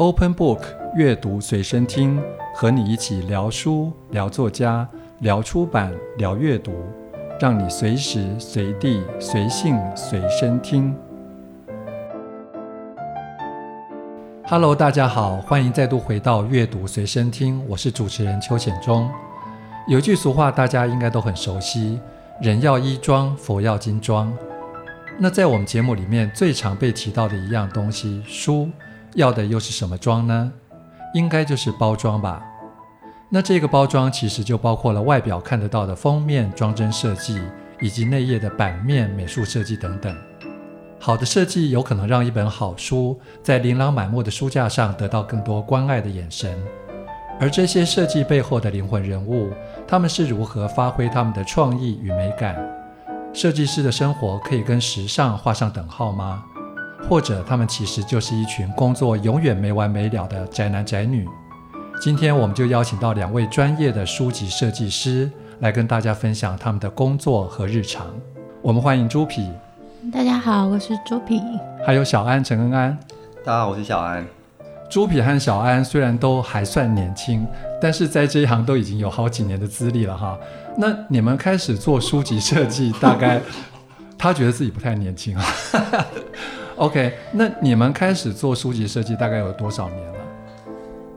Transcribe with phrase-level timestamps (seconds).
[0.00, 0.62] Open Book
[0.94, 2.18] 阅读随身听，
[2.54, 4.88] 和你一起聊书、聊作家、
[5.18, 6.72] 聊出版、聊阅读，
[7.38, 10.96] 让你随时随地随性随身听。
[14.46, 19.06] Hello，大家好，欢迎再度回到阅读随身听，我是主持人邱显忠。
[19.86, 22.00] 有句俗话，大家应该都很熟悉
[22.40, 24.32] ：“人要衣装，佛要金装。”
[25.20, 28.70] 那在我们节目里面最常被提到的一样东西，书
[29.14, 30.52] 要的又是什么装呢？
[31.14, 32.42] 应该就是包装吧。
[33.28, 37.40] 那这个包装其实就包括了外表看得到的封面装帧设计，
[37.80, 40.16] 以及内页的版面美术设计等等。
[40.98, 46.56] 好的设计有可能让一本好书在琳琅满目的书架上得到更多关爱的眼神。
[47.40, 49.50] 而这些设计背后的灵魂人物，
[49.88, 52.54] 他们是如何发挥他们的创意与美感？
[53.32, 56.44] 设计师的生活可以跟时尚画上等号吗？
[57.08, 61.26] 或者他们其实就是一群工作永远没完没了的宅男宅女？
[62.00, 68.06] 今天我们就邀请到两位专业的书籍设计师来跟大家分享他们的工作和日常。
[68.62, 69.50] 我们欢迎朱皮。
[70.12, 71.42] 大家好，我是朱皮。
[71.84, 72.96] 还有小安陈恩安。
[73.44, 74.24] 大家好，我是小安。
[74.88, 77.46] 朱皮和小安虽然都还算年轻，
[77.80, 80.38] 但是在这一行都已经有好几年的资历了哈。
[80.76, 83.40] 那你们开始做书籍设计，大概
[84.16, 85.44] 他觉得自己不太年轻啊。
[86.80, 90.18] OK，那你们开始做书籍设计大概有多少年了？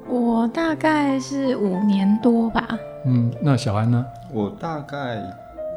[0.09, 2.77] 我大概是五年多吧。
[3.05, 4.05] 嗯，那小安呢？
[4.29, 5.23] 我大概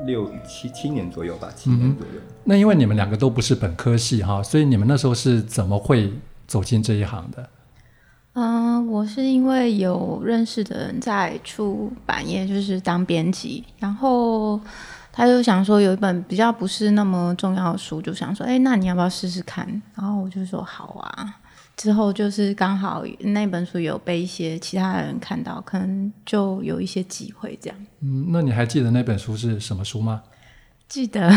[0.05, 2.15] 六七七年左右吧，七年左右。
[2.17, 6.13] 嗯，那因为你们两个都不是本科系哈，所以你们那时候是怎么会
[6.49, 7.49] 走进这一行的？
[8.33, 14.61] 嗯、呃，我是因为有认识的人在出版业，就是当编辑，然后
[15.17, 19.67] 他就想说有一本比较不是那么重要的书，就想说，哎，那你要不要试试看？
[19.95, 21.37] 然后我就说好啊。
[21.75, 27.79] 之后就是刚好那本书有被一些其他人看到，可能就有一些机会这样。
[28.01, 30.23] 嗯，那你还记得那本书是什么书吗？
[30.87, 31.33] 记得。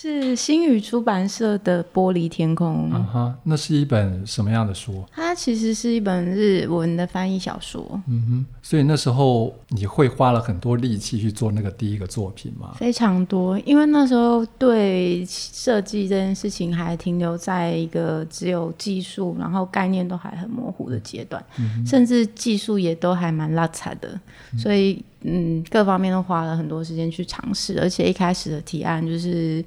[0.00, 2.88] 是新宇出版社的《玻璃天空》。
[2.94, 5.04] 啊哈，那是一本什么样的书？
[5.10, 8.00] 它其实是一本日文的翻译小说。
[8.06, 12.76] 嗯哼，所以那时候你会花了很多力气去做那个第一个作品吗？
[12.78, 24.08] 非常多，因为那时候对设计这件事情还停留在一个只有技术，然后概念都还很模糊的阶段，嗯、甚至技术也都还蛮拉差的，
[24.52, 25.04] 嗯、所以。
[25.22, 29.62] 嗯，各方面都花了很多时间去尝试，而且一开始的提案就是，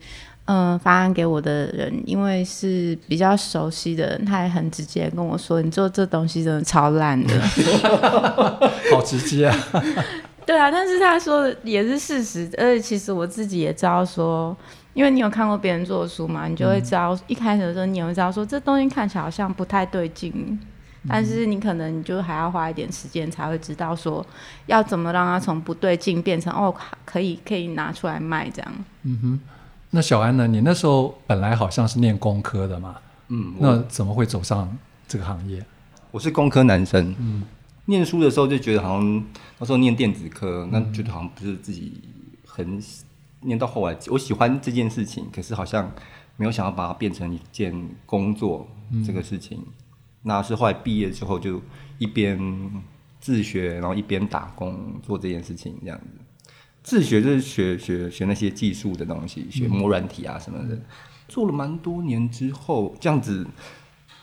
[0.51, 7.33] 嗯、呃，发案给我的人，因为是比较熟悉的人，他也很直接跟我说：“你做这东西真的超烂的。
[8.91, 9.55] ”好直接啊！
[10.45, 14.53] 对啊，但是他说的也是事实，而且其实我自己也知道说，
[14.93, 20.59] 因为你有看过别人做的书嘛，你就会知道，嗯、一开始的时候你也会知道说，这东西看起来好像不太对劲。
[21.07, 24.23] 但是你可能你就还要花一点时间才会知道说
[24.67, 26.71] 要怎么让它从不对劲变成哦，
[27.03, 28.71] 可以可以拿出来卖这样。
[29.01, 29.39] 嗯哼，
[29.91, 30.47] 那小安呢？
[30.47, 32.95] 你那时候本来好像是念工科的嘛，
[33.27, 35.63] 嗯，那怎么会走上这个行业？
[36.11, 37.43] 我是工科男生，嗯，
[37.85, 39.23] 念书的时候就觉得好像
[39.59, 42.01] 那时候念电子科，那觉得好像不是自己
[42.47, 42.81] 很
[43.41, 45.91] 念到后来，我喜欢这件事情，可是好像
[46.37, 47.73] 没有想要把它变成一件
[48.05, 48.67] 工作
[49.05, 49.57] 这个事情。
[49.59, 49.73] 嗯
[50.23, 51.59] 那是后来毕业之后就
[51.97, 52.39] 一边
[53.19, 56.05] 自学，然后一边打工做这件事情，这样子。
[56.83, 60.75] 自学就是学学学那些技术的东西，学摸软体啊什么的。
[60.75, 60.81] 嗯、
[61.27, 63.45] 做了蛮多年之后，这样子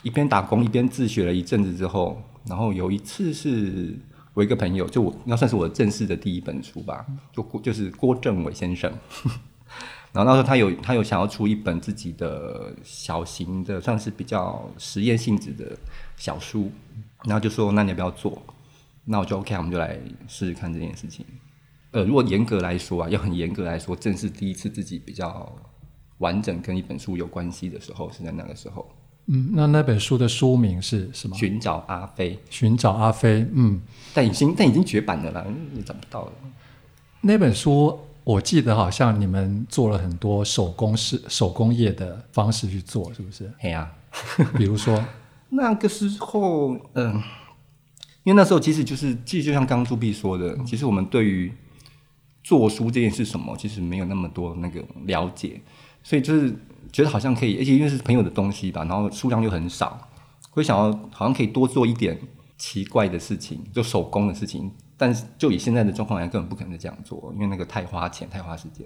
[0.02, 3.96] 一边打工一边自学了一阵子之后，然后有一次是
[4.34, 8.92] 我一个朋友，就我应该算是我正式的第一本书吧，就就是郭正伟先生。
[10.10, 15.76] 然后那时候他有他有想要出一本自己的小型的，算是比较实验性质的
[16.16, 16.72] 小书，
[17.24, 18.42] 然后就说，那你要不要做？
[19.04, 21.24] 那我就 OK，我们就来试试看这件事情。
[21.90, 25.50] 呃，如果严格来说啊，要很严格来说，正是第一次自己比较
[26.18, 28.88] 完整跟一本书有关系的时候，是在那个时候。
[29.26, 31.36] 嗯，那那本书的书名是什么？
[31.36, 32.38] 寻找阿飞。
[32.50, 33.46] 寻找阿飞。
[33.52, 33.80] 嗯，
[34.14, 36.32] 但已经但已经绝版了啦，你找不到了。
[37.22, 37.98] 那本书。
[38.24, 43.50] 我记得好像你们做了很多手工式、手工业的方式去做，是不是？
[43.60, 43.90] 哎呀，
[44.54, 45.02] 比如说
[45.48, 47.12] 那个时候，嗯、呃，
[48.24, 51.50] 因为那时候其实就是，其实就像刚刚猪皮说的，其实我们对于
[52.42, 55.60] 做书这件事什么，其实没有那么多那个了解，
[56.02, 56.54] 所以就是
[56.92, 60.08] 觉得好像可以，而且因为是朋友的东西吧，然后数量又很少，
[60.50, 62.18] 会想要好像可以多做一点
[62.56, 64.70] 奇怪的事情，就手工的事情。
[65.00, 68.84] 但是就以现在的状况来，根本不可能这样做，因为那个太花钱、太花时间。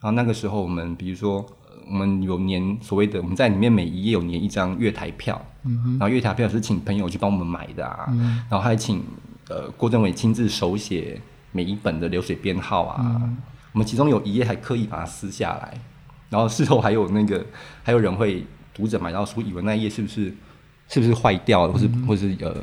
[0.00, 9.02] 然后那个时候，我们比如说，呃，我们有年所谓的，我们在里面每一页有年一张月台票，嗯，然后月台票是请朋友去帮我们买的啊，嗯、然后还请
[9.48, 11.18] 呃郭政委亲自手写
[11.58, 13.36] 每一本的流水编号啊，嗯、
[13.72, 15.74] 我们其中有一页还刻意把它撕下来，
[16.30, 17.44] 然后事后还有那个
[17.82, 20.32] 还有人会读者买到书，以为那一页是不是
[20.88, 22.56] 是不是坏掉了，或是、嗯、或是呃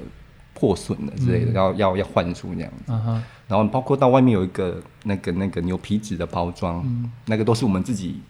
[0.54, 8.22] 破损了之类的，然后、嗯、要要换书那样子，嗯、然后包括到外面有一个那个那个牛皮纸的包装，嗯、那个都是我们自己。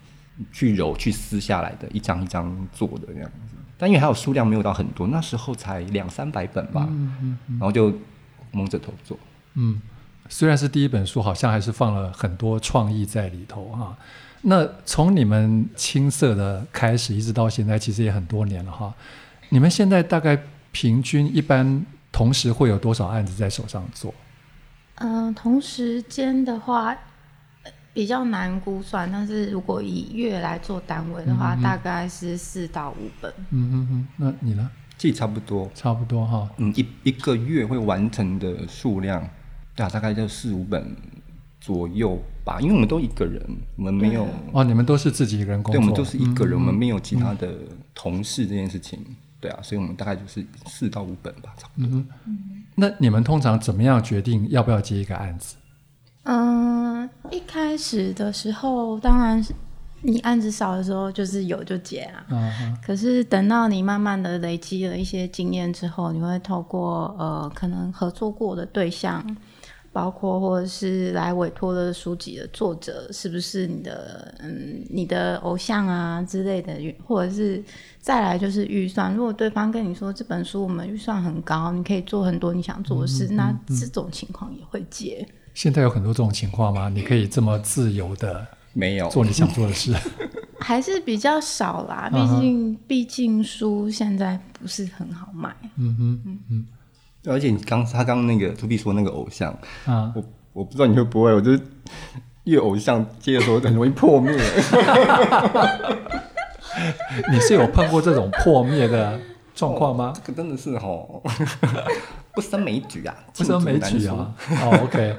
[0.51, 7.93] 去揉去撕下来的一张一张做的这样子，但因为还有数量没有到很多，那时候才两三百本吧，嗯嗯嗯、然后就
[8.51, 9.17] 蒙着头做。
[9.53, 9.79] 嗯，
[10.29, 13.95] 虽然是第一本书，好像还是放了很多创意在里头哈。
[14.41, 18.93] 那从你们青涩的开始，一直到现在，其实也很多年了哈。
[19.49, 20.37] 你们现在大概
[20.71, 24.13] 平均一般同时会有多少案子在手上做？
[24.95, 26.95] 嗯、呃，同时间的话。
[27.95, 33.33] 比较难估算，但是如果以月来做单位的话，嗯、大概是四到五本。
[33.51, 34.69] 嗯嗯嗯，那你呢？
[34.97, 36.49] 这差不多，差不多哈。
[36.57, 39.25] 嗯，一一个月会完成的数量，
[39.75, 40.95] 对啊，大概就四五本
[41.59, 42.59] 左右吧。
[42.61, 43.41] 因为我们都一个人，
[43.75, 47.53] 我们没有哦，你们都是自己一个人工作，对，我们都是一个人，嗯、我们没有其他的
[47.93, 52.03] 同事这件事情，嗯、对啊，所以我们大概就是四到五本吧，差不多。
[52.25, 55.55] 嗯，那你们通常怎么样决定要不要接一个案子？
[56.23, 59.53] 嗯，一开始的时候，当然是
[60.01, 62.25] 你案子少的时候，就是有就接啊。
[62.83, 69.23] 可是等到你慢慢的累积了一些经验之后，你会透过呃，可能合作过的对象，
[69.95, 76.73] 包括或者是来委托的书籍的作者，是不是你的嗯你的偶像啊之类的，
[77.05, 77.63] 或者是
[78.01, 79.15] 再来就是预算。
[79.15, 85.25] 如果对方跟你说这本书我们预算很高，你可以做很多你想做的事，那这种情况也会接。
[85.53, 86.89] 现在有很多这种情况吗？
[86.89, 89.95] 你可以这么自由的没有做你想做的事？
[90.59, 95.55] 还是比较少啦，毕竟毕竟书现在不是很好卖。
[95.77, 96.65] 嗯哼嗯嗯。
[97.27, 99.51] 而且你刚他刚那个朱碧说那个偶像
[99.85, 100.23] 啊，我
[100.53, 101.63] 我不知道你会不会，我觉得
[102.45, 104.31] 越偶像接的时候很容易破灭。
[107.31, 109.19] 你是有碰过这种破灭的
[109.53, 110.13] 状况吗？
[110.15, 111.21] 这个真的是哦。
[112.33, 114.35] 不胜枚举啊，不胜枚举啊。
[114.61, 115.15] 哦，OK，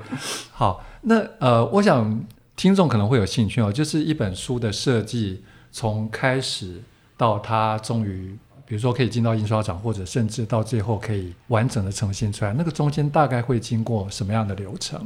[0.53, 2.23] 好，那呃，我想
[2.55, 5.43] 听众可能会有兴趣哦，就是一本书的设计，
[5.73, 6.82] 从开始
[7.17, 8.37] 到它终于，
[8.67, 15.01] 比如说可以进到印刷厂，或者甚至到最后可以完整的呈现出来，那个中间大概会经过什么样的流程？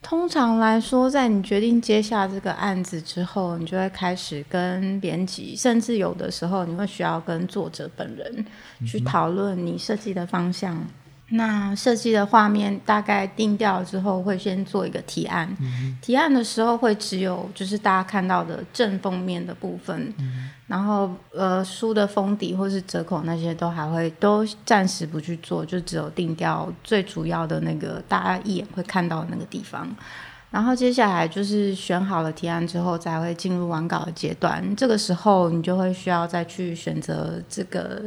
[0.00, 8.44] 通常来说，在你决定接下这个案子之后，你就会开始跟编辑，甚至有的时候你会需要跟作者本人
[8.84, 10.84] 去讨论你设计的方向。
[11.34, 15.48] 那设计的画面大概定调之后，会先做一个提案。
[15.60, 29.88] 嗯、提案的时候会只有就是大家看到的正封面的部分，嗯、然后呃书的封底或是折口那些都还会都暂时不去做，就只有定掉最主要的那个大家一眼会看到的那个地方。
[30.50, 34.62] 然后接下来就是选好了提案之后，才会进入完稿的阶段。
[34.76, 38.02] 这个时候你就会需要再去选择这个。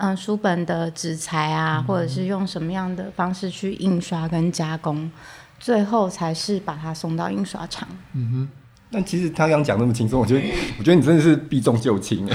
[0.00, 5.10] 嗯，书本的纸材啊，或者是用什么样的方式去印刷跟加工，
[5.58, 7.86] 最后才是把它送到印刷厂。
[8.14, 8.48] 嗯哼，
[8.90, 10.42] 但其实他刚讲那么轻松，我觉得，
[10.78, 12.26] 我觉得你真的是避重就轻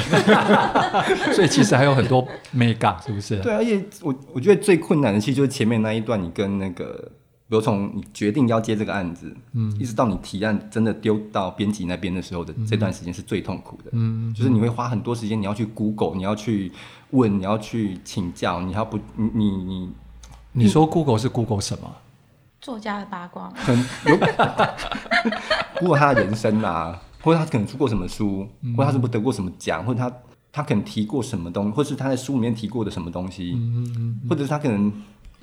[1.34, 3.38] 所以其实还有很多眉角，是不是？
[3.42, 7.12] 对，而且我我觉得最困难的其实就是前面那一段，你跟那个。
[7.48, 16.72] 比如从你决定要接这个案子，嗯，一直到你提案真的丢到编辑那边的时候的这段时间是最痛苦的，嗯，就是你会花很多时间，你要去 Google，你要去
[17.16, 19.90] 问，你要去请教，你要不，你你你，
[20.52, 21.92] 你说 Google 是 Google 什么？
[22.62, 24.18] 作家的八卦，很有
[25.80, 30.12] Google 他的人生啊，或者他可能出过什么书，或者他是不是得过什么奖，或者他
[30.52, 34.92] 他可能提过什么东西，或是他在书里面提过的什么东西，嗯嗯，或者是他可能。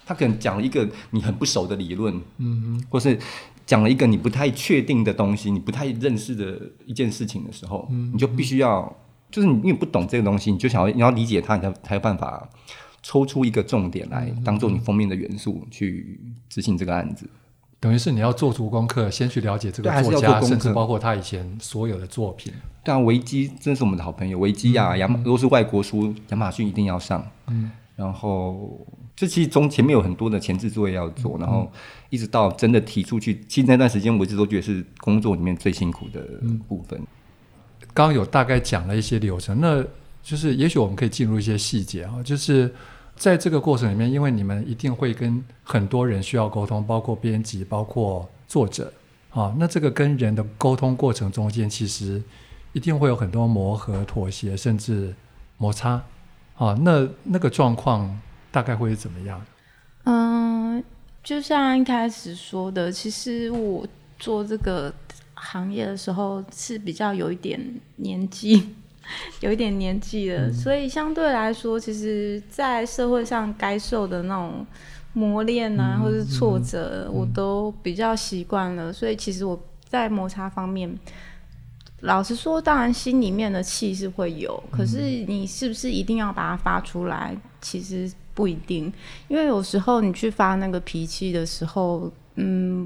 [0.04, 3.16] 他可能讲了一个你很不熟的理论，嗯嗯，或是
[3.64, 8.92] 讲了一个你不太确定的东西，你不太认识的一件事情的时候，你就必须要，
[9.32, 12.48] 就是你因为不懂这个东西，你就想要你要理解它，你才才有办法
[13.02, 17.28] 抽出一个重点来当做你封面的元素去执行这个案子。
[17.80, 22.52] 等于是你要做足功课，先去了解这个作家，甚至包括他以前所有的作品。
[22.84, 28.78] 对啊，维基真是我们的好朋友，维基啊，亚马、嗯、如果是外国书，亚马逊一定要上，嗯，然后。
[29.14, 31.70] 这其实中前面有很多的前置作业要做，然后
[32.08, 36.26] 一直到真的提出去，其实那段时间我一直都觉得是工作里面最辛苦的
[36.66, 37.00] 部分。
[37.94, 39.84] 刚刚有大概讲了一些流程，那
[40.22, 42.72] 就是也许我们可以进入一些细节啊，就是
[43.16, 48.92] 在这个过程里面，因为你们一定会跟很多人需要沟通，包括编辑，包括作者
[49.30, 52.22] 啊，那这个跟人的沟通过程中间，其实
[52.72, 55.14] 一定会有很多磨合、妥协，甚至
[55.58, 56.02] 摩擦。
[56.54, 58.20] 啊，那那个状况
[58.52, 59.40] 大概会是怎么样？
[60.04, 60.84] 嗯，
[61.24, 63.84] 就像一开始说的，其实我
[64.18, 64.92] 做这个
[65.42, 67.60] 行业的时候是比较有一点
[67.96, 68.74] 年纪，
[69.40, 74.64] 有一点年纪的，嗯，所以相对来说，其实，在社会上该受的那种
[75.12, 80.96] 磨练啊，嗯，或者是挫折，嗯，我都比较习惯了，所以其实我在摩擦方面。
[82.00, 87.36] 老实说，当然心里面的气是会有，可是你是不是一定要把它发出来？
[87.60, 88.92] 其实不一定，
[89.28, 92.84] 因为有时候你去发那个脾气的时候，嗯，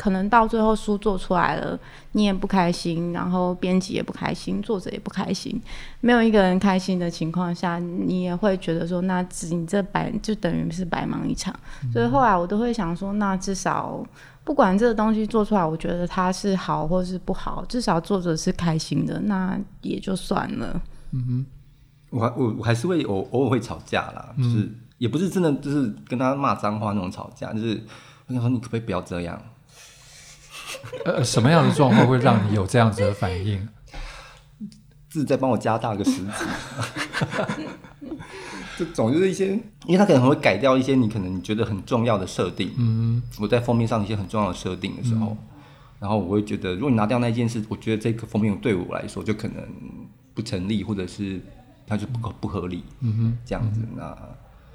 [0.00, 1.78] 可能到最后书做出来了，
[2.12, 5.60] 你也不开心，然后编辑也不开心，作者也不开心，
[6.00, 11.54] 没有一个人开心的情况下，你也会觉得说，那你这白就等于是白忙一场。
[11.92, 14.02] 所以后来我都会想说，那至少。
[14.42, 20.80] 不管这个东西做出来，我觉得它是好或是不好，至少作者是开心的，那也就算了。
[21.12, 21.46] 嗯哼，
[22.08, 27.80] 我我我还是会偶偶尔会吵架啦，嗯、就是也不是真的就是跟他骂脏话那种吵架，就是
[28.26, 29.40] 我想说你可不可以不要这样？
[31.04, 33.68] 呃，什么样的状况会让你有这样子的反应？
[35.08, 36.28] 字再帮我加大个十级。
[38.78, 39.48] 这种就是一些，
[39.84, 42.72] 因为他可能会改掉一些你可能你觉得很重要的设定。
[42.78, 45.36] 嗯，我在封面上一些很重要的设定的时候，嗯，
[45.98, 49.56] 然后我会觉得，如果你拿掉那件事，我觉得这个封面对我来说就可能
[50.32, 51.40] 不成立，或者是
[51.86, 52.82] 它就不不合理。
[53.00, 54.16] 嗯哼，这样子，那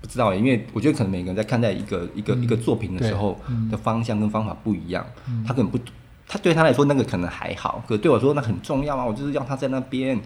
[0.05, 3.39] 不知道，因为我觉得可能每个人在看待一个一个、嗯、一个作品的时候
[3.71, 5.03] 的方向跟方法不一样。
[5.27, 5.79] 嗯，他可能不，
[6.27, 10.19] 他对他来说那个可能还好，可是对我说那很重要啊，我就是要他在那边。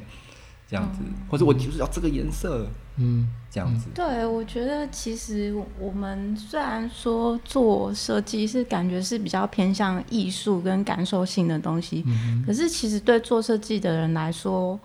[0.69, 2.67] 这样子，或者我就是要这个颜色，
[2.98, 3.88] 嗯，这样子。
[3.95, 14.79] 对，我觉得其实我们虽然说做设计是感觉是比较偏向艺术跟感受性的东西，嗯，可是其实对做设计的人来说，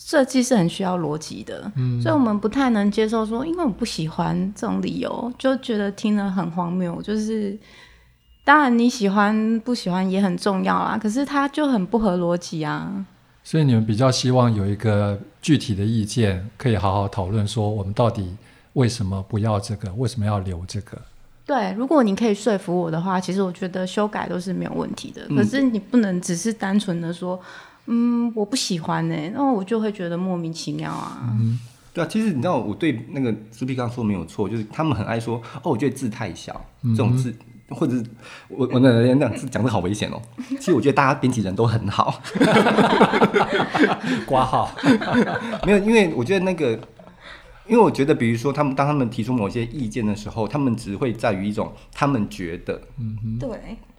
[0.00, 7.02] 设计是很需要逻辑的，嗯，所以我们不太能接受说，因为我不喜欢这种理由，就觉得听了很荒谬。
[7.02, 7.58] 就是
[8.44, 13.04] 当然你喜欢不喜欢也很重要啦，可是它就很不合逻辑啊。
[13.42, 18.36] 所以你们比较希望有一个具体的意见，可以好好讨论，说我们到底
[18.74, 20.96] 为什么不要这个，为什么要留这个？
[21.44, 25.26] 对，如果你可以说服我的话，其实我觉得修改都是没有问题的。
[25.30, 27.40] 嗯、可是你不能只是单纯的说，
[27.88, 31.18] 嗯，我不喜欢呢、欸，那我就会觉得莫名其妙啊。
[31.40, 31.58] 嗯，
[31.92, 37.34] 对啊，其实你知道，我对那个苏 P 刚说没有错，就是他们很爱说，哦，我觉得字太小，嗯、这种字。
[37.70, 38.04] 或者是
[38.48, 40.18] 我我那那样讲的好危险哦。
[40.48, 42.18] 其实我觉得大家编辑人都很好，
[44.24, 44.74] 挂号
[45.66, 46.70] 没有，因为我觉得那个，
[47.66, 53.50] 因为我觉得，比如说他们当他们提出某些意见的时候，他们只会在于一种他们觉得，嗯哼，对。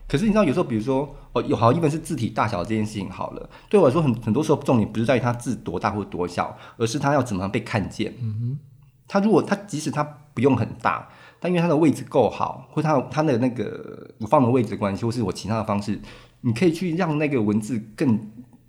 [0.09, 8.13] 可是你知道，有时候比如说哦，有好一本是字体大小这件事情好了，对我来说很很多时候重点不是在于它字多大或多小，而是它要怎么样被看见。
[8.19, 8.59] 嗯哼，
[9.07, 11.07] 它如果它即使它不用很大。
[11.41, 15.97] 但因为它的位置够好，或它它的那个我放的位置的关系，或是我其他的方式，
[16.41, 18.19] 你可以去让那个文字更，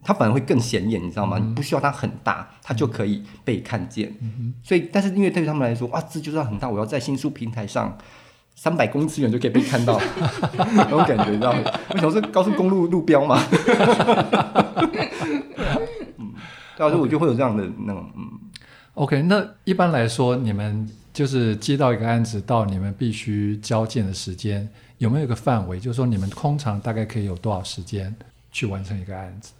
[0.04, 1.36] 它反而会更显眼，你知道吗？
[1.40, 4.14] 嗯、你不需要它很大，它就可以被看见。
[4.20, 7.98] 嗯、所以，但是因为对于他们来说，哇，字就是要很大，我要在新书平台上
[8.60, 9.98] 三百公尺远就可以被看到，
[10.74, 11.60] 那种感觉，你知道吗？
[11.92, 13.42] 我想是高速公路路标嘛。
[16.18, 16.34] 嗯，
[16.76, 18.28] 到时候我就会有这样的那种嗯。
[18.92, 20.86] OK，那一般来说你们。
[21.12, 24.66] 就是接到一个案子，到你们必须交件的时间，
[24.98, 25.80] 有没有一个范围？
[25.80, 28.14] 就是说，你们通常大概可以有多少时间
[28.52, 29.50] 去完成一个案子？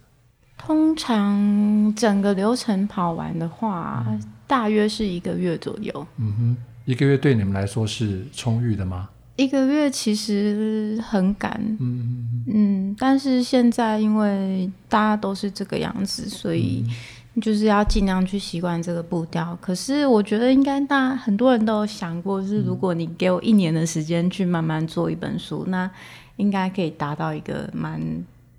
[0.56, 6.06] 通常整个流程跑完的话，嗯、大约是一个月左右。
[6.18, 6.56] 嗯哼，
[6.90, 9.08] 一个月对你们来说是充裕的吗？
[9.36, 11.52] 一个月其实很赶。
[11.78, 16.84] 嗯嗯嗯，但是现在因为大家都是这个样子，所以。
[16.86, 16.94] 嗯
[17.40, 19.56] 就是要尽量去习惯这个步调。
[19.62, 25.90] 可是我觉得应该大很多人都有想过，是如果你给我一年的时间去慢慢做一本书，嗯、那
[26.36, 28.02] 应该可以达到一个蛮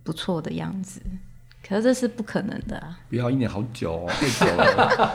[0.04, 1.02] 不错的样子。
[1.68, 2.98] 可是这是不可能的啊！
[3.10, 5.12] 不要一年好久哦，太久了。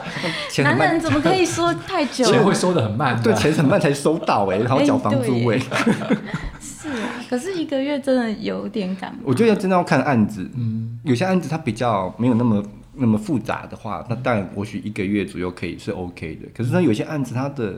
[0.63, 2.25] 男人怎么可以说太久？
[2.31, 5.59] 钱会收的很慢，对，钱很慢才收到哎，然后缴房租哎。
[6.59, 9.15] 是啊，可是一个月真的有点赶。
[9.23, 12.63] 我觉得真的要看案子，嗯，有些案子它比较没有那么。
[12.99, 16.49] 那么复杂的话，那当然或许一个月左右可以是 OK 的。
[16.51, 17.75] 可是呢，有些案子它的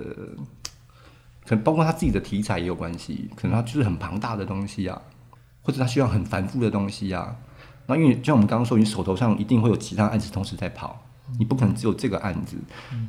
[1.46, 5.02] 可能包括他自己的题材也有关系，可能它就是很庞大的东西啊，
[5.62, 7.36] 或者它需要很繁复的东西啊。
[7.90, 10.98] 那因为就像我们刚刚说，你手头上一定会有其他案子同时在跑，
[11.38, 12.56] 你不可能只有这个案子，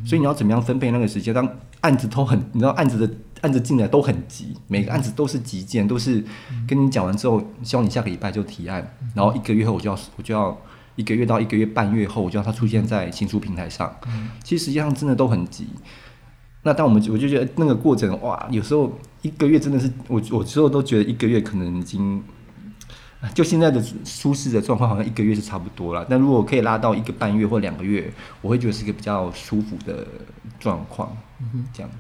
[0.05, 1.33] 所以你要怎么样分配那个时间？
[1.33, 1.49] 当
[1.83, 6.25] 案子都很，你知道案子的案子进来都很急，每个案子都是急件，都是
[6.67, 10.59] 跟你讲完之后，希望你下个礼拜就提案，然后一个月后我就要我就要。
[10.97, 13.91] 一个月到一个月半月后，我就要它出现在新书平台上。
[14.07, 15.67] 嗯、其实实际上真的都很急。
[16.63, 22.23] 那当我们我就觉得那个过程哇，有时候一个月真的是我我之后都觉得一个月可能已经。
[23.35, 26.07] 就现在的舒适的状况，好像一个月是差不多了。
[26.09, 28.11] 但如果可以拉到一个半月或两个月，
[28.41, 30.07] 我会觉得是一个比较舒服的
[30.59, 31.15] 状况。
[31.39, 31.97] 嗯，这样子。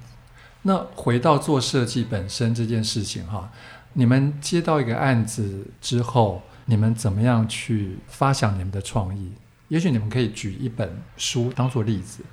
[0.63, 3.51] 那回到做设计本身这件事情哈，
[3.93, 9.33] 你们接到一个案子之后，你们怎么样去发想你们的创意？
[9.69, 12.25] 也许你们可以举一本书当做例子。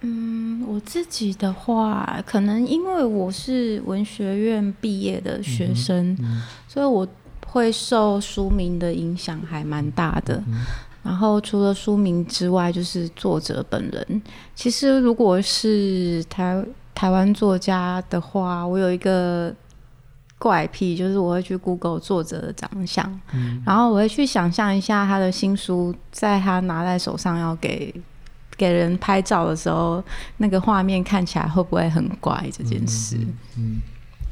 [0.00, 7.06] 嗯，我自己的话，可能因为我是文学院毕业的学生，嗯嗯、所以我。
[7.52, 10.64] 会受书名的影响还蛮大的，嗯、
[11.02, 14.22] 然后除了书名之外，就是作者本人。
[14.54, 19.54] 其实如果是台台湾作家的话，我有一个
[20.38, 27.94] 怪癖，就是我会去 Google 作者的长相，嗯、然后我会去想象一下他的新书，在他拿在手上要给
[28.56, 30.02] 给人拍照的时候，
[30.38, 33.16] 那个画面看起来会不会很怪这件事。
[33.18, 33.36] 嗯。
[33.58, 33.82] 嗯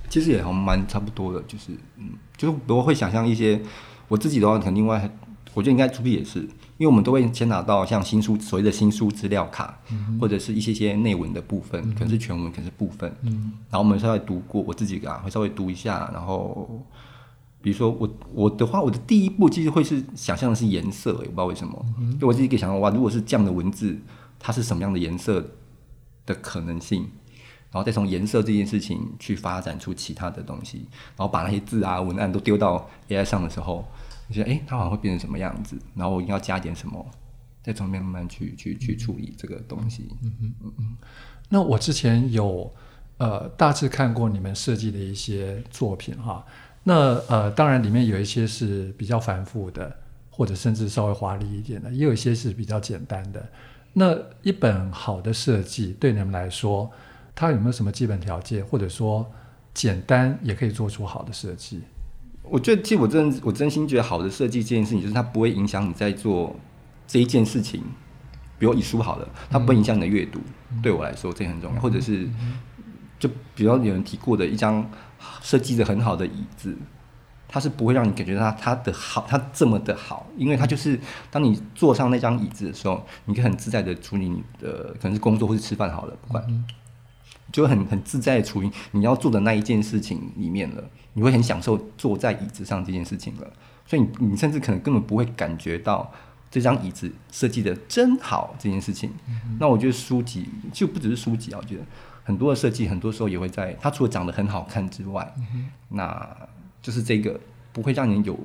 [0.09, 2.11] 其实也好蛮差不多的，就是嗯，
[2.41, 3.61] 就是我会想象一些
[4.09, 5.15] 我自己的话，可能另外
[5.53, 16.83] 我觉得应该出品也是，因为我们都会先拿到像新书所谓的新书资料卡，嗯、或者是一些些内文的部分，嗯、可能是全文，可能是部分，嗯，然后我们稍微读过，我自己啊会稍微读一下，然后
[17.61, 21.85] 比如说我我的话，我的第一步其实会是想象的是颜色，我不知道为什么，
[22.19, 23.99] 就我自己可以想象哇，如果是这样的文字，
[24.39, 25.45] 它是什么样的颜色
[26.25, 27.11] 的可能性？
[27.73, 30.87] 然后再从颜色这件事情去发展出其他的东西，
[31.17, 33.87] 然后把那些字啊文案都丢到 AI 上的时候，
[34.27, 35.79] 你觉得哎，它好像会变成什么样子？
[35.95, 37.07] 然后我应该要加点什么，
[37.63, 40.09] 再从面慢慢去去去处理这个东西。
[40.23, 40.97] 嗯嗯嗯嗯。
[41.49, 42.73] 那我之前有
[43.19, 46.45] 呃大致看过你们设计的一些作品哈，
[46.83, 49.95] 那呃当然里面有一些是比较繁复的，
[50.31, 53.49] 或者甚至稍微华丽一点的，也有一些是比较简单的。
[53.93, 56.91] 那一本好的设计对你们来说，
[57.41, 59.27] 它有没有什么基本条件，或者说
[59.73, 61.81] 简单也可以做出好的设计？
[62.43, 66.55] 我觉得，其实我真我真心觉得，好的设计这件事情，就是它不会影响你在做
[67.09, 67.83] 这一件事情。
[68.59, 70.39] 比如你书好了，它不会影响你的阅读。
[70.71, 71.79] 嗯、对我来说，这很重要。
[71.79, 72.29] 嗯、或者是，
[73.19, 74.87] 就比如有人提过的一张
[75.41, 76.77] 设计的很好的椅子，
[77.49, 81.01] 它是不会让你感觉到它它的好，它这么的好，因为它就是
[81.31, 86.45] 当你坐上那张椅子的时候，你可以很自在的处理你的可能是工作或是吃饭好了，不管。
[86.47, 86.63] 嗯
[87.53, 90.85] 就很很自在的处于你要做的那一件事情里面了，
[91.15, 93.53] 你会很享受坐在椅子上这件事情了，
[93.87, 96.13] 所以你你甚至可能根本不会感觉到
[96.51, 99.11] 这张椅子设计的真好这件事情。
[99.29, 101.83] 嗯、那我觉得书籍就不只是书籍啊，我觉得
[102.25, 106.37] 很多的设计很多时候也会在它除了长得很好看之外，嗯、那
[106.83, 107.39] 就是这个
[107.73, 108.39] 不会让人有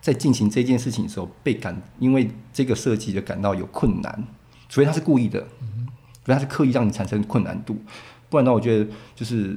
[0.00, 4.24] 在进行这件事情的时候被感，因为这个设计就感到有困难，
[4.68, 7.76] 除非他是故意的，除非他是刻意让你产生困难度。
[8.28, 9.56] 不然的话，我觉得就是，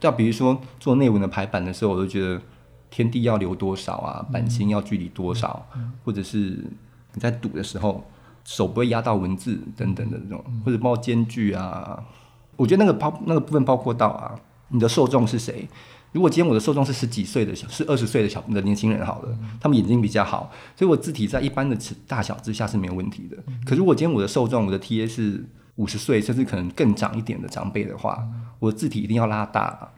[0.00, 2.40] 要比如说做内文的排版的时候，我都觉得
[2.90, 6.64] 天地要留多少啊，版型要距离多少，嗯、或者是
[7.14, 8.04] 你在读的时候
[8.44, 12.02] 手不会压到文字等等的这种，或者包括间距啊，
[12.56, 14.34] 我觉得那个包那个部分包括到啊，
[14.68, 15.68] 你的受众是谁？
[16.12, 23.36] 如果今天我的受众是十几岁的小，是二十岁的小的年轻人好了，他们眼睛比较好，所以我字体在一般的尺大小之下是没有问题的。
[23.66, 25.44] 可是如果今天我的受众，我的 TA 是
[25.78, 29.88] 五十岁甚至可能更长一点的长辈的话，我的字体一定要拉大，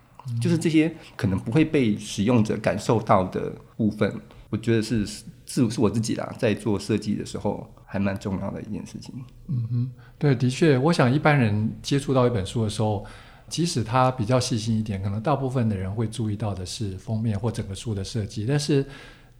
[0.41, 4.15] 就是这些可能不会被使用者感受到的部分，
[4.51, 9.15] 我觉得是是是我自己啦，在做设计的时候还蛮重要的一件事情。
[9.49, 13.07] 嗯哼，对，的确，我想一般人接触到一本书的时候，
[13.49, 18.85] 即使他比较细心一点，可能大部分的人会注意到的是封面或整个书的设计，但是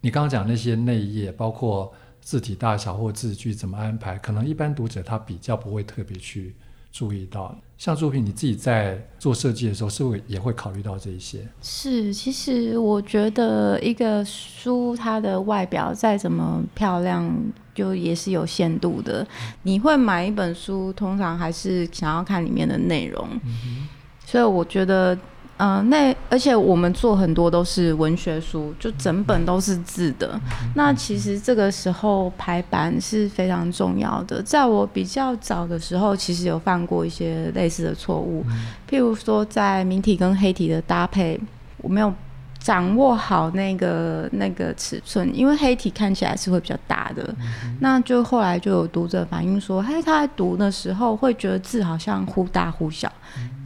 [0.01, 1.93] 你刚刚讲那些内页，包括。
[2.21, 6.55] 字体大小或字句怎么安排，可能一般读者他比较不会特别去
[6.91, 7.53] 注意到。
[7.77, 11.47] 像作品你自己在做设计的时候，是不是也会考虑到这一些？
[11.61, 17.35] 是，其实我觉得一个书它的外表再怎么漂亮，
[17.73, 19.27] 就也是有限度的。
[19.63, 23.27] 你会买一本书，通常还是想要看里面的内容。
[23.43, 23.87] 嗯。
[24.25, 25.17] 所以我觉得。
[25.61, 30.39] 嗯、呃，那而且我们做很多都是文学书，就整本都是字的。
[30.73, 34.41] 那其实这个时候排版是非常重要的。
[34.41, 38.43] 在我比较早的时候，其实有犯过一些类似的错误，
[38.89, 41.39] 譬如说在明体跟黑体的搭配，
[41.77, 42.11] 我没有
[42.57, 47.35] 掌握好那个那个尺寸，因为黑体看起来是会比较大的。
[47.79, 53.11] 那就后来就有读者反映说，嘿，他在读的时候会觉得字好像忽大忽小。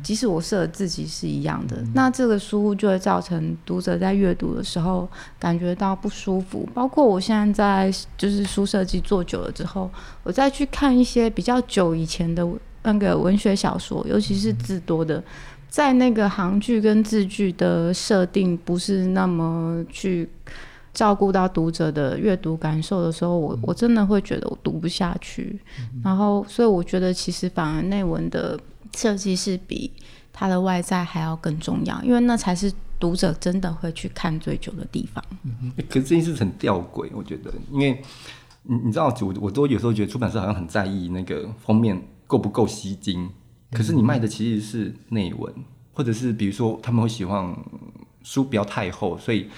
[0.05, 6.69] 即使我设的字迹是一样的，那这个疏忽就会造成读者在阅读的时候感觉到不舒服。
[6.75, 9.89] 包括我现在在就是书设计做久了之后，
[10.21, 12.47] 我再去看一些比较久以前的
[12.83, 15.23] 那个文学小说，尤其是字多的，
[15.67, 20.29] 在那个行距跟字距的设定不是那么去
[20.93, 25.59] 照顾到读者的阅读感受的时候，我我真的会觉得我读不下去。
[26.03, 28.55] 然后，所以我觉得其实反而内文的。
[28.95, 29.91] 设计是比
[30.31, 35.23] 它的外在还要更重要，因为那才是读者真的会去看最久的地方。
[35.43, 38.01] 嗯、可是这件事很吊诡，我觉得，因为
[38.63, 43.29] 你你知道，我我都有时候觉得出版社好像很在意那个封面够不够吸睛，
[43.71, 45.53] 可是你卖的其实是内文，
[45.93, 47.55] 或者是比如说他们会喜欢
[48.23, 49.49] 书不要太厚，所以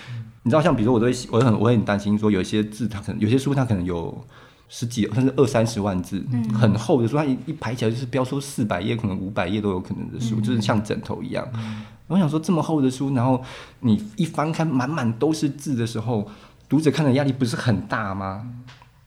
[0.43, 4.25] 你知道，像比如说我都会我很我会很担心说有一些字它可能有些书它可能有。
[4.69, 11.47] 十几甚至二三十万字，嗯、很厚的书，它一一排起来就是标说四百页，可能五百页都有可能的书，嗯、就是像枕头一样。
[11.53, 13.41] 嗯、我想说这么厚的书，然后
[13.79, 16.29] 你一翻开满满都是字的时候，
[16.67, 18.45] 读者看的压力不是很大吗？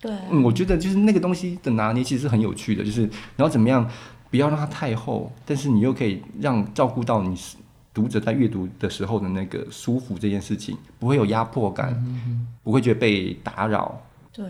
[0.00, 3.02] 对，嗯，我觉得就是那个东西的拿捏其实是很有趣的，就是
[3.36, 3.86] 然后怎么样
[4.30, 7.38] 不要让它太厚，但是你又可以让照顾到你
[7.92, 14.00] 读者在阅读的时候的那个舒服这件事情，不会有压迫感，嗯、不会觉得被打扰。
[14.32, 14.46] 对。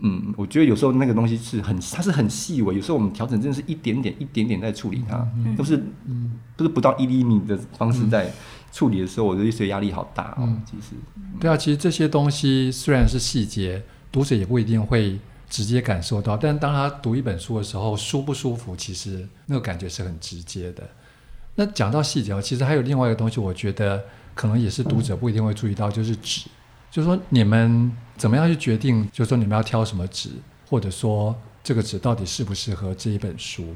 [0.00, 2.74] 嗯，我觉得有时候那个东西是很，它是很细微。
[2.74, 8.32] 有时候我们调整真的是一点点、一点点在处理它，嗯、都是，嗯，都是不到一厘米的方式在
[8.72, 10.42] 处理的时候，我就觉得压力好大哦。
[10.42, 10.94] 嗯、其实，
[11.40, 13.82] 对啊，其实这些东西虽然是细节，
[14.12, 20.88] 读者也不一定会直接感受到，但当他读一本书的时候，舒不舒服，其实那个感觉是很直接的。
[21.56, 24.00] 那讲到细节，其实还有另外一个东西，我觉得
[24.34, 26.48] 可能也是读者不一定会注意到，就是纸。
[26.90, 29.06] 就是说，你们怎么样去决定？
[29.12, 30.30] 就是说，你们要挑什么纸，
[30.68, 33.74] 或者说这个纸到底适不适合这一本书？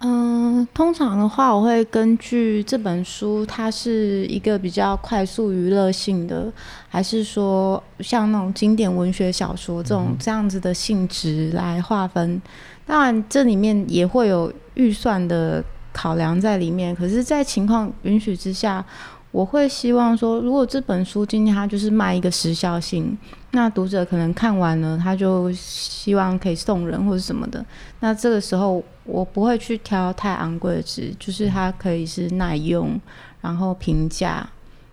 [0.00, 6.50] 嗯，通常的话，我会根据这本书它是一个比较快速娱乐性的，
[6.88, 12.40] 还是说像那种经典文学小说这种这样子的性质来划分。
[12.86, 16.94] 当然，这里面也会有预算的考量在里面。
[16.94, 18.82] 可是，在情况允许之下。
[19.30, 23.16] 我会希望说，如果这本书今天它就是卖一个时效性，
[23.50, 27.64] 那读者可能看完了，他就希望可以送人或者什么的。
[28.00, 32.98] 那这个时候我不会去挑太昂贵的纸，就是它可以是耐用，
[33.42, 34.48] 然后平价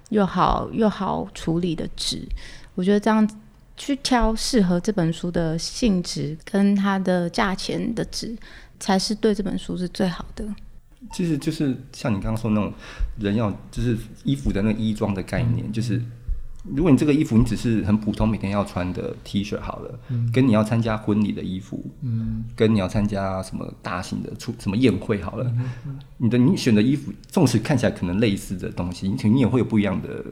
[0.10, 2.28] 又好又好处理的纸。
[2.76, 3.28] 我觉得这样
[3.78, 8.36] 去挑适合这本书的性质跟它的价钱的纸，
[8.82, 10.45] 才是对这本书是最好的。
[11.13, 12.74] 其实就是像你刚刚说那种
[13.17, 16.01] 人要就是衣服的那个衣装的概念，嗯、就是
[16.63, 25.49] 如果你这个衣服你只是很普通每天要穿的 T 恤好了，嗯、跟你要参加婚礼的衣服，嗯，跟你要参加什么大型的出什么宴会好了，
[26.17, 30.25] 你的你选的衣服，纵使看起来可能类似的东西，你肯定也会有不一样的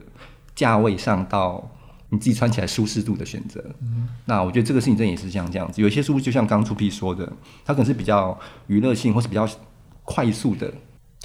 [0.54, 1.70] 价位上到
[2.10, 3.64] 你自己穿起来舒适度的选择。
[3.80, 7.32] 嗯、那我觉得这个事情真的也是像这样子，有些书就像刚刚出 P 说的，
[7.64, 9.48] 它可能是比较娱乐性或是比较。
[10.06, 10.70] 快速的，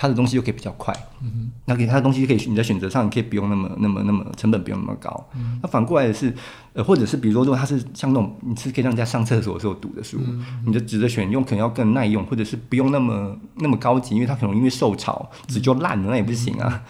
[0.01, 5.29] 它的东西又可以比较快，嗯，那给它的东西可以你在选择上，你可以不用那么那么那么成本不用那么高。
[5.35, 6.33] 嗯、那反过来的是，
[6.71, 16.81] 呃，或者是比如说，如果它是像那种你是可以让人家上厕所的时候读的书，嗯、你的纸的选用可能要更耐用，或者是不用那么那么高级，因为它可能因为受潮纸就烂了，那也不行啊。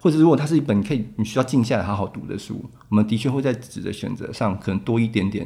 [0.00, 5.44] 或者如果它是一本可以你需要静下来好好读的书，我们的确会在纸的选择上可能多一点点。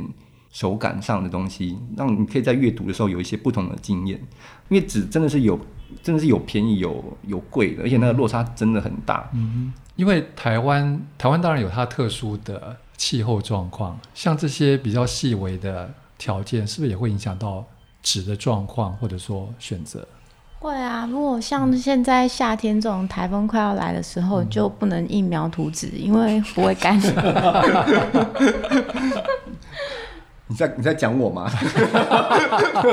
[0.52, 4.18] 手感上的东西，让你可以在阅读的时候有一些不同的经验。
[4.70, 5.59] 因为纸真的是有，
[6.03, 9.29] 真的是有便宜有有贵的，而且那个落差真的很大。
[9.35, 17.64] 嗯，因为台湾台湾当然有它特殊的气候状况，像这些比较细微的条件，是不是也会影响到
[18.03, 20.07] 纸的状况，或者说选择？
[20.59, 26.99] 会啊，如果像现在夏天这种台风快要来的时候，嗯、就不能印描图纸，因为不会干。
[30.48, 31.50] 你在你在讲我吗？
[31.50, 32.88] 不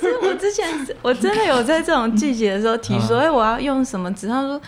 [0.00, 0.68] 是，我之前
[1.02, 4.28] 我真的有在这种季节的时候提说，哎、嗯，我要用什么纸？
[4.28, 4.60] 他说，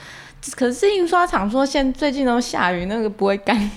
[0.57, 3.71] 可是印刷厂说现最近都下雨，那个不会干。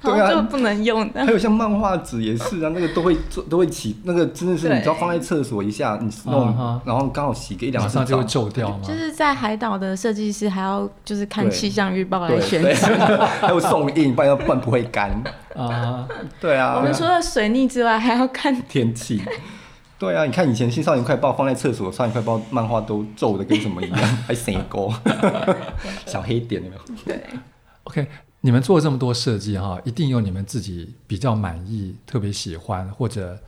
[0.00, 1.26] 对啊，就不能用的。
[1.26, 8.78] 还有像漫画纸也是啊，那个都会做，都会起，那个真的是你只要放在厕所一下，你弄，然后刚好洗个一两上就会皱掉吗？
[8.82, 15.10] 就是在海岛的设计师还要就是看气象预报来选择， 还有送印，不然不然不会干
[15.56, 16.06] 啊。
[16.40, 19.20] 对啊，我们除了水逆之外，还要看天气。
[19.98, 24.94] 对啊，你看以前《新少年快报》放在厕所，《少年快报》漫画都皱的跟什么一样，还闪勾，
[26.06, 26.82] 小黑点有没有？
[27.04, 27.20] 对
[27.82, 28.06] ，OK。
[28.40, 33.38] 你们做这么多设计哈，一定有你们自己比较满意、特别喜欢，或者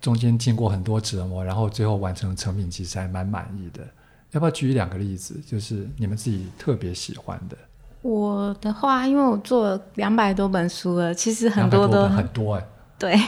[0.00, 3.84] 中间经过很多折磨，然后最后完成成品，其实还蛮满意的。
[4.32, 5.40] 要不要举两个例子？
[5.46, 7.56] 就是你们自己特别喜欢的。
[8.00, 12.68] 我的话，因为我做了两百多本书了，其实很多都很多哎、欸。
[12.98, 13.20] 对，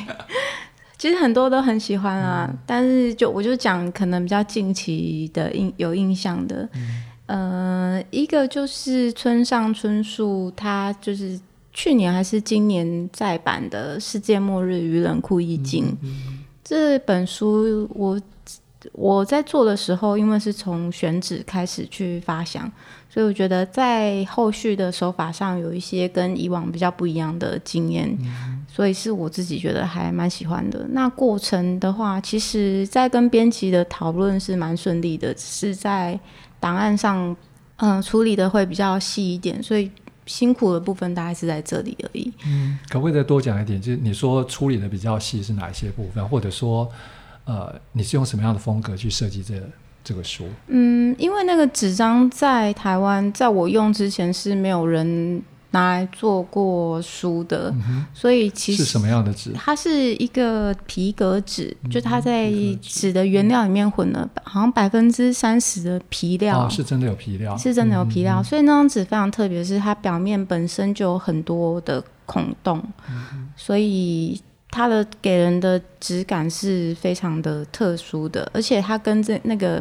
[0.98, 11.40] 其实很多都很喜欢啊，嗯、但是就我就讲可能比较近期的印有印象的，嗯、呃，一个就是村上春树，他就是
[11.72, 18.20] 去年还是今年再版的《世界末日与冷酷意境》嗯嗯、这本书我。
[18.92, 22.70] 我在做的时候，因为是从选址开始去发想，
[23.08, 30.86] 所以我觉得在后续的手法上有一些跟以往比较不一样的经验，嗯、所以是我自己觉得还蛮喜欢的。
[30.90, 36.20] 那过程的话，其实在跟编辑的讨论是蛮顺利的，只是在
[36.64, 37.36] 档案上，
[37.76, 39.90] 嗯、呃，处理的会比较细一点，所以
[40.24, 42.32] 辛苦的部分大概是在这里而已。
[42.46, 43.78] 嗯，可不可以再多讲一点？
[43.78, 46.90] 就是你说处理的比较细是哪一些部分，或者说？
[47.46, 49.66] 呃，你是用什么样的风格去设计这个、
[50.02, 50.46] 这个书？
[50.68, 55.42] 嗯，因为那个纸张在台湾，在我用之前是没有人
[55.74, 59.50] 拿来做过书的，嗯、所以其实是什么样的纸？
[59.54, 74.40] 它是一个皮革纸，嗯、就它在纸的原料里面混了好像百分之三十的皮料，哦，是真的有皮料，是真的有皮料，嗯、所以那张纸非常特别，是它表面本身就有很多的孔洞，嗯、所以。
[74.76, 79.80] 它的给人的质感是非常的特殊的，而且它跟这那个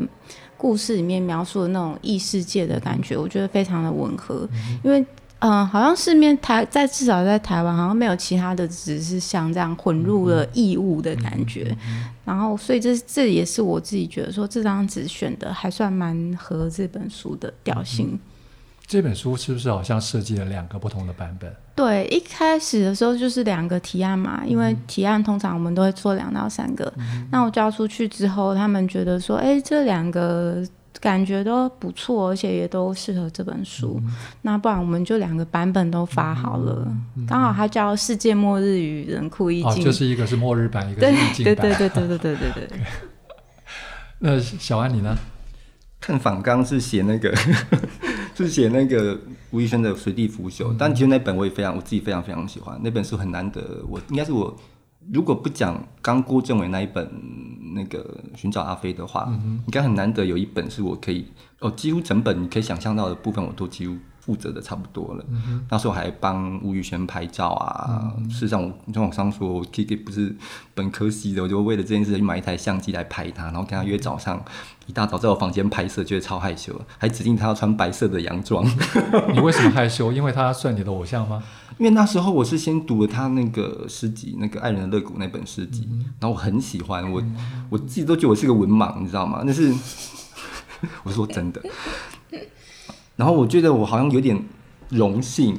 [0.55, 4.47] 故事里面描述的那种异世界的感觉，我觉得非常的吻合。
[4.83, 5.03] 因为，
[5.43, 11.75] 嗯、呃，好像市面台在至少在台湾，好像没有其他的只是像这样混入了异物的感觉。
[12.23, 18.17] 然后，所以这这也是我自己觉得说，这张纸选的还算蛮合这本书的调性。
[18.85, 21.53] 这本书是不是好像设计了两个不同的版本？
[21.75, 26.91] 对，一开始的时候就是两个提案嘛，因为提案通常我们都会做两到三个。
[26.97, 30.65] 嗯、那我交出去之后，他们觉得说，哎，这两个
[31.03, 33.99] 感觉都不错，而且也都适合这本书。
[34.05, 41.55] 嗯、那不然我们就两个版本都发好了，嗯嗯、刚好它叫《世界末日与人酷意境》哦，就是一个是末日版，一个是意境版。
[41.55, 42.79] 对对对对对对对对对。
[44.19, 45.13] 那小安你呢？
[45.99, 47.35] 看访纲是写那个。
[48.35, 49.15] 是写那个
[49.51, 52.75] 吴宇轩的《随地腐朽》，但其实那本我也非常，我自己非常非常喜欢。
[52.81, 54.57] 那本书很难得，我应该是我
[55.11, 57.11] 如果不讲刚郭政委那一本
[57.75, 58.03] 那个
[58.39, 61.27] 《寻找阿飞》的话，嗯、应该很难得有一本是我可以
[61.59, 63.97] 哦，几乎整本你可以想象到的部分，我都几乎。
[64.25, 68.13] 负责的差不多了，嗯、那时候还帮吴宇轩拍照啊。
[68.17, 70.33] 嗯、事实上，我就网上说，K K 不是
[70.73, 74.41] 本科系的，我就为了这件事去买一台相机来拍他，然后跟他约早上
[74.87, 78.65] 一大早在我房间拍摄，觉得超害羞，还指定他要穿白色的洋装。
[79.33, 80.13] 你为什么害羞？
[80.13, 81.43] 因为他算你的偶像吗？
[81.77, 87.21] 因为那时候我是先读了他那个诗集，那个《爱人的肋骨》那本诗集，嗯、然后我很喜欢，我
[87.69, 89.43] 我自己都觉得我是个文盲，你知道吗？
[89.45, 89.73] 那是
[91.03, 91.61] 我说真的。
[93.23, 94.37] 然后我觉得我好像有点
[94.89, 95.57] 荣幸，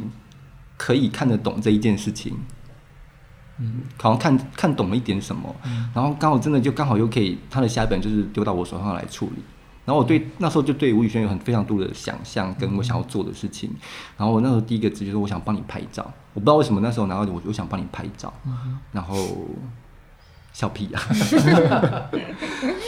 [0.76, 2.36] 可以看得懂这一件事情，
[3.58, 9.42] 嗯，好像看看懂了一点什么，嗯、然后刚好真的就刚好又可以他的下一本就是丢到我手上来处理，
[9.86, 13.80] 然后我对那时候就对吴宇轩有很非常多的想象跟我想要做的事情，嗯、
[14.18, 19.16] 然后我那时候第一个直觉就是我想帮你拍照，我不知道为什么那时候拿到我我想帮你拍照，嗯、然后
[20.52, 22.12] 笑屁呀、啊，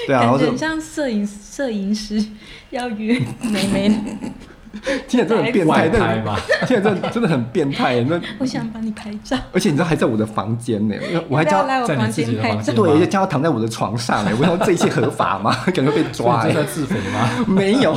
[0.06, 2.22] 对啊，感觉很像摄影摄影师
[2.68, 4.18] 要约 美眉。
[5.08, 6.36] 现在真的很变态，对吗？
[6.66, 8.00] 现在真的真的很变态。
[8.02, 10.94] 那我想帮你拍照，而且你知道还在我的房间呢，
[11.28, 15.54] 我还叫来我房间拍照，对，叫他躺在我的床上哎，我想这一切合法吗？
[15.74, 17.44] 感觉被抓，在自肥吗？
[17.46, 17.92] 没有。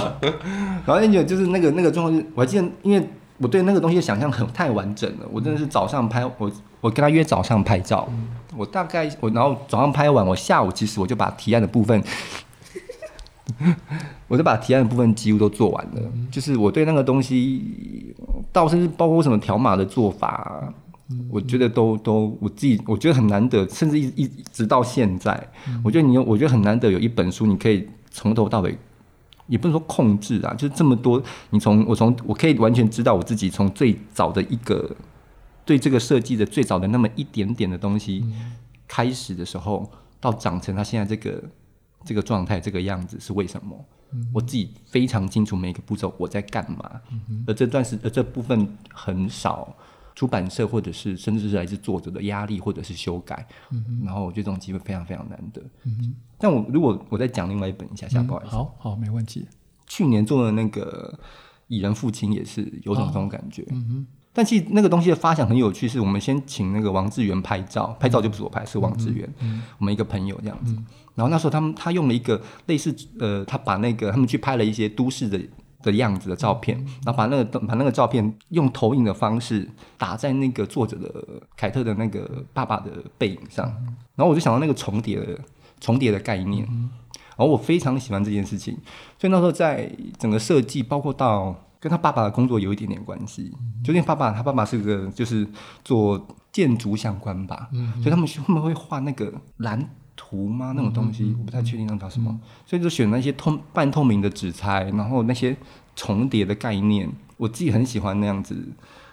[0.86, 5.26] 然后那个就是那个那个状况，我还记得，因为我对那个东西的想象很太完整了。
[5.32, 8.08] 我真的是早上拍，我我跟他约早上拍照，
[8.56, 12.02] 我大概我然后早上拍完，我下午其实我就把提案的部分。
[14.28, 18.14] 我就把提案的部分几乎都做完了，嗯、就是我对那个东西，
[18.52, 20.74] 到甚至包括什么条码的做法，
[21.10, 28.78] 嗯、我觉得都都我自己我觉得很难得，甚至一一直到现在，嗯、我觉得你有，我觉得很难得有一本书，你可以从头到尾，
[29.48, 34.96] 也不能说控制啊，就是这么多，你从我从我可以完全知道我自己从最早的一个
[35.66, 38.24] 对这个设计的最早的那么一点点的东西
[38.88, 41.42] 开始的时候，到长成他现在这个。
[42.06, 43.86] 这个状态，这个样子是为什么？
[44.12, 47.00] 嗯、我自己非常清楚每个步骤我在干嘛。
[47.12, 49.72] 嗯、而这段时，而这部分很少
[50.16, 53.48] 出版社或者是甚至是来自作者的压力或者是修改。
[53.70, 55.62] 嗯、然后我觉得这种机会非常非常难得。
[55.84, 58.52] 嗯、但我如果我再讲另外一本一下下，不好意思。
[58.52, 59.48] 好好，没问题。
[59.86, 61.14] 去年做的那个
[61.68, 63.62] 《蚁人父亲》也是有种这种感觉。
[63.64, 70.72] 哦、嗯但其实那个东西的发想很有趣，是我们先请那个王志源拍照，拍照就不是我拍，是王志源，嗯嗯、我们一个朋友这样子。
[70.74, 70.86] 嗯、
[71.20, 75.38] 然后那时候他们他用了一个类似呃，他把那个他们去拍了一些都市的
[75.82, 81.12] 的样子的照片，嗯、然后把那个把那个照片用投影的方式打在那个作者的
[81.58, 85.38] 凯特的那个爸爸的背影上，嗯、然后我就想到那个重叠的
[85.82, 86.90] 重叠的概念，嗯、
[87.36, 88.78] 然后我非常喜欢这件事情，
[89.20, 91.54] 所以那时候在整个设计，包括到。
[91.82, 95.48] 跟他爸爸的工作有一点点关系，嗯、就因为爸爸他爸爸是个就是
[95.82, 99.90] 做建筑相关吧，嗯、所以他们他们会画那个蓝
[100.22, 100.74] 图吗？
[100.76, 105.56] 那种东西、嗯、我不太确定那叫什么，嗯、所以就选那些透半透明的纸材，然后那些
[105.96, 108.56] 重叠的概念，我自己很喜欢那样子。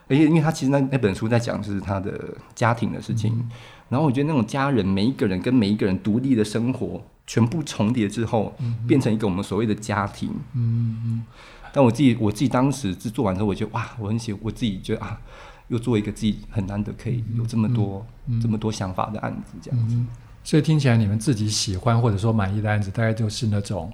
[0.08, 3.48] 而且因为他其实那那本书在讲就是他的家庭的事情，嗯、
[3.88, 10.30] 然后我觉得那种家人每一个人跟每一个人独立的生活全部重叠之后，嗯、变成一个我们所谓的家庭。
[10.54, 11.24] 嗯嗯。
[11.72, 15.20] 但我自己，我自己当时制作完之后，我觉得哇，我很喜，我自己觉得啊，
[15.68, 18.06] 又做一个自己很难得可以有这么多、
[18.40, 20.06] 这么多想法的案子，这样子、嗯。
[20.46, 23.92] 所以听起来，你们自己喜欢或者说满意的案子，大概就是那种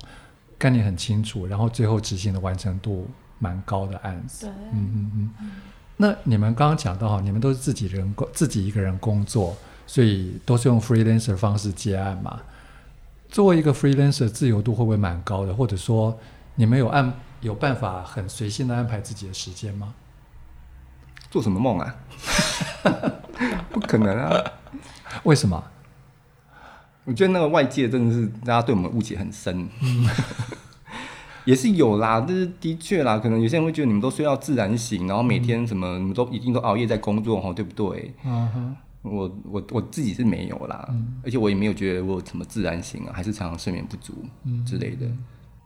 [0.58, 4.44] 概念很清楚，然后最后执行的完成度蛮高的案子。
[4.44, 5.50] 对，嗯嗯嗯。
[5.96, 12.38] 那你们刚刚讲到哈，你们都是自己人工，自己一个人工作，所以都是用 freelancer 方式接案嘛。
[13.30, 15.54] 作为一个 freelancer，自由度会不会蛮高的？
[15.54, 16.18] 或者说，
[16.56, 17.10] 你们有按
[17.40, 19.94] 有办法很随性的安排自己的时间吗？
[21.30, 21.96] 做什么梦啊？
[23.72, 24.44] 不可能啊！
[25.22, 25.64] 为什么？
[27.04, 29.68] 我觉得那个外界真的是大家对我们误解很深。
[29.82, 30.06] 嗯、
[31.44, 38.14] 也是有啦，但是的确啦，可能有些人会觉得你们都睡到自然醒，然后每天什么、嗯、你们都一定都熬夜在工作哈，对不对？
[38.24, 38.76] 嗯哼。
[39.02, 44.14] 我我我自己是没有啦，嗯、而且我也没有觉得我有什么自然醒啊，还是常常睡眠不足
[44.64, 45.06] 之类的。
[45.06, 45.18] 嗯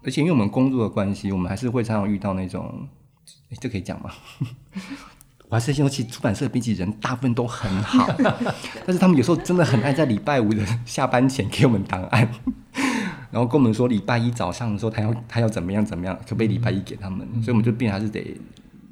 [0.05, 2.89] 而且因为我们工作的关系，我们还是会常常遇到那种，
[3.51, 4.09] 哎，这可以讲吗？
[5.49, 8.07] 我还是先说，其实出版社编辑人大部分都很好，
[8.85, 12.29] 但是他们有时候真的很爱在礼拜五的下班前给我们档案，
[13.31, 17.27] 然后跟我们说礼拜一早上的时候他要他要怎么样怎么样，可不可以礼拜一给他们？
[17.35, 18.37] 嗯、所以我们就变还是得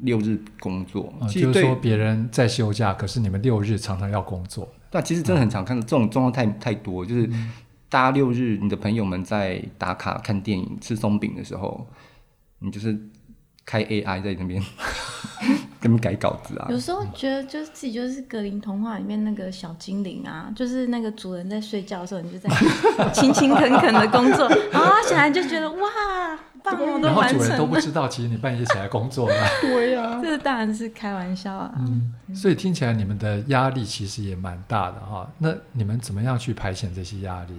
[0.00, 1.12] 六日工作。
[1.20, 4.68] 嗯、就是说别人在休假，可是你们六日常常要工作。
[4.92, 7.26] 那其实真的很常看到这种状况太太多，就是。
[7.26, 7.52] 嗯
[7.90, 11.86] 大家六日，你的朋友们在打卡看电影、吃松饼的时候，
[12.58, 12.98] 你就是
[13.64, 14.60] 开 AI 在那边
[15.84, 16.66] 给你们改稿子啊。
[16.70, 22.48] 有时候觉得就是自己就是格林童话里面那个小精灵啊， 就是那个主人在睡觉的时候，你就在
[23.12, 25.78] 勤勤恳恳的工作， 然后他醒来就觉得哇，
[26.62, 27.10] 棒，我都完成了。
[27.10, 29.36] 然后主人都不知道，其实你半夜起来工作了。
[29.60, 31.74] 对呀，这当然是开玩笑啊。
[31.78, 35.30] 嗯，所以听起来你们的压力其实也蛮大的哈。
[35.36, 37.52] 那你们怎么样去排遣这些压力？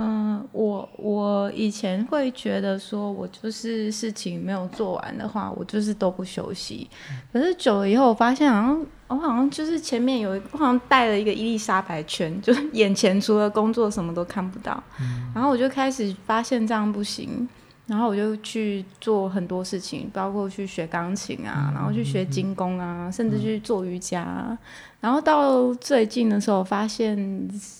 [0.00, 6.88] 嗯，我我以前会觉得说，我就是事情没有做完的话，我就是都不休息。
[7.32, 14.82] 可是久了以后，我发现好像我好像就是前面有一，我好像带了一个伊丽莎白圈，就是 眼前除了工作什么都看不到。
[15.00, 17.48] 嗯、然后我就开始发现这样不行。
[17.86, 24.46] 然后我就去做很多事情，包括去学钢琴啊，然后去学精工啊，嗯、甚至去做瑜伽、啊。
[24.50, 24.58] 嗯、
[25.00, 27.18] 然后到最近的时候，发现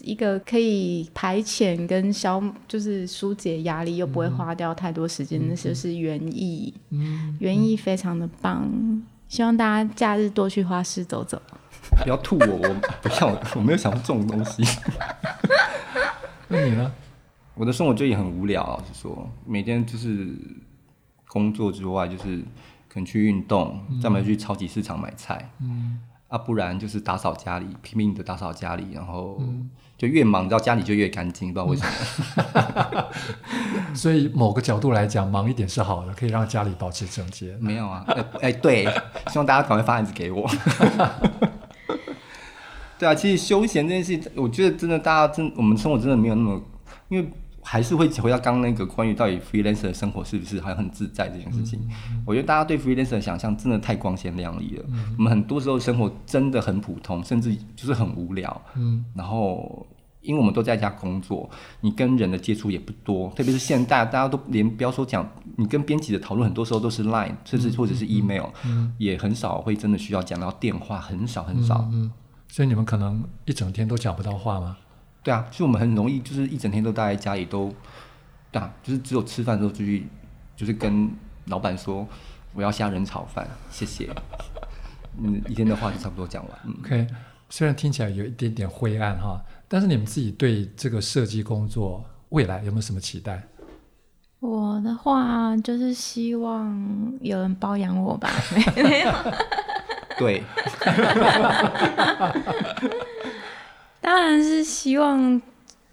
[0.01, 6.73] 一个可以排遣跟消，就是疏解压力，又不会花掉太多时间，那、嗯、就是园艺。
[6.89, 8.67] 嗯，园艺非常的棒，
[9.29, 11.41] 希望大家假日多去花市走走。
[12.03, 14.63] 不要吐我，我不要，我没有想过这种东西。
[16.49, 16.91] 那你呢？
[17.55, 20.35] 我的生活就也很无聊，老实说，每天就是
[21.29, 22.39] 工作之外，就是
[22.89, 25.99] 可能去运动，再么、嗯、去超级市场买菜，嗯、
[26.31, 29.43] 啊，不然就是打扫家里，拼命的打扫家里，然后
[29.99, 31.91] 就越忙，到家里就越干净，不知道为什么。
[33.89, 37.57] 嗯、 所以某个角度来讲，忙一点是好的，可以让家里保持整洁。
[37.61, 38.85] 没有啊，哎、欸欸，对，
[39.27, 40.49] 希望大家赶快发案子给我。
[42.97, 46.63] 对啊，其实休闲这件事，我觉得真的，大家真，我们生活真的没有那么，
[47.09, 47.29] 因为。
[47.63, 51.79] 还是会回到刚刚那个关于到底 freelancer 的生活是不是还很自在这件事情。
[52.27, 54.85] 我觉得大家对 freelancer 的想象真的太光鲜亮丽了。
[54.89, 58.63] 嗯、我们很多时候生活真的很普通，甚至就是很无聊。
[58.77, 59.87] 嗯、然后，
[60.23, 61.49] 因为我们都在家工作，
[61.81, 72.13] 你跟人的接触也不多，特别是现在大家都连不要说讲，你跟编辑的讨论很多时候都是 line，甚至或者是 email，、嗯嗯、也很少会真的需要讲到电话，很少很少、嗯嗯。
[72.49, 74.77] 所以你们可能一整天都讲不到话吗？
[75.23, 77.73] 对啊，所以我们很容易就是一整天都待在家里，都，
[78.51, 80.07] 对啊，就是只有吃饭的时候出去，
[80.57, 81.11] 就是跟
[81.47, 82.07] 老板说
[82.55, 84.09] 我要虾仁炒饭，谢谢。
[85.23, 86.59] 嗯，一天的话就差不多讲完。
[86.65, 87.07] 嗯、OK，
[87.49, 93.43] 虽然听起来有一点点灰暗哈，但是你们自己对这个设计工作未来有没有什么期待？
[94.39, 98.31] 我的话就是希望有人包养我吧，
[98.75, 99.13] 没有。
[100.17, 100.43] 对，
[104.11, 105.41] 当然是希望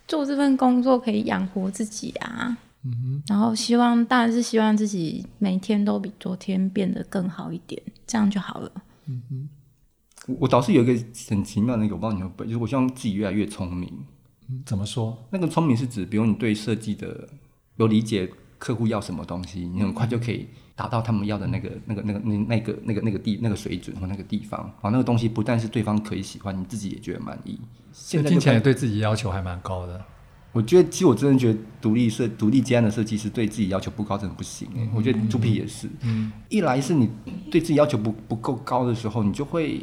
[0.07, 2.57] 做这份工作可以养活自己啊。
[2.83, 8.71] 嗯哼，然后希望当然是希望自己每天都比昨天变得更好一点，这样就好了。
[9.05, 9.49] 嗯哼，
[10.25, 13.87] 我我倒是有一个很奇妙的一个，我不知道你会不会，就是我希望自己越来越聪明。
[14.49, 15.15] 嗯，怎么说？
[15.29, 17.29] 那个聪明是指，比如你对设计的
[17.75, 20.47] 有理解，客户要什么东西，你很快就可以
[20.77, 24.71] 达到他们要的那个、那个、那个、那、那个、那个、那个地、那个水准和那个地方。
[24.79, 27.59] 好，那个东西不但是对方可以喜欢，你自己也觉得满意。
[27.91, 30.05] 现在听起来对自己要求还蛮高的。
[30.51, 34.67] 我觉得，其实我真的觉得，独立设、独立接案的设计师对自己要求不高，真的不行。
[34.75, 35.89] 嗯、我觉得猪皮也是。
[36.01, 37.09] 嗯，一来是你
[37.49, 39.81] 对自己要求不不够高的时候，你就会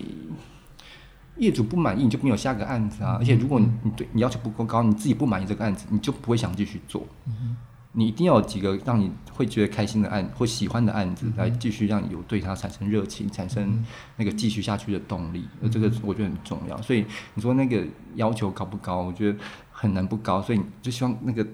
[1.38, 3.16] 业主不满意，你就没有下个案子啊。
[3.16, 7.04] 嗯、而且如果你你对你要求不够高，你自己不满意这个案子，你就不会想继续做。
[7.26, 7.56] 嗯
[7.96, 13.84] 你一定要有几个让你会觉得开心的案或喜欢的案子，来继续让你有对它产生热情，产生
[14.16, 15.44] 那个继续下去的动力。
[15.62, 16.76] 而这个我觉得很重要。
[16.82, 17.84] 所以你说那个
[18.16, 19.02] 要求高不高？
[19.02, 19.38] 我觉得
[19.70, 20.42] 很难不高。
[20.42, 21.46] 所以就希望那个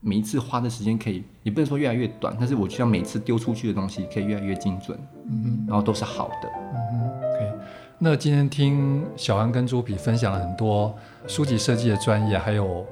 [0.00, 6.50] 每一次花的时间可以，也不能说越来越短，但是我希望每次丢出去的东西可以越来越精准，嗯，然后都是好的。
[6.92, 7.52] 嗯 OK，
[7.98, 10.94] 那今天听小安跟朱皮分享了很多
[11.26, 12.86] 书籍设计的专业，还有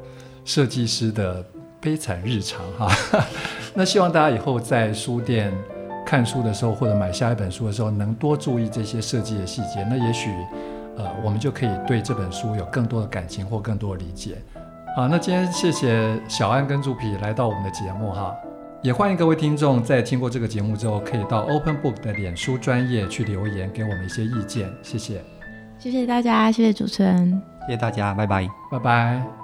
[0.47, 1.45] 设计师的。
[1.81, 2.91] 悲惨日常哈，
[3.75, 5.53] 那希望大家以后在书店
[6.05, 9.83] 看书的时候，或者买下一本书的时候，能多注意这些设计的细节。
[9.89, 10.31] 那也许，
[10.97, 14.37] 呃，我们就可以对这本书有更多的感情或更多的理解。
[14.97, 18.35] 好，那今天谢谢小安跟朱皮来到我们的节目哈，
[18.83, 24.69] 也欢迎各位听众在听过这个节目之后，可以到 Open Book 的脸书专业去留言，给我们一些意见。
[24.83, 25.23] 谢谢，
[25.79, 29.40] 谢谢大家，谢谢主持人，谢谢大家，拜拜，拜拜。